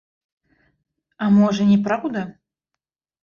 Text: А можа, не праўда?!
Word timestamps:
А 1.25 1.27
можа, 1.35 1.63
не 1.73 1.77
праўда?! 1.87 2.23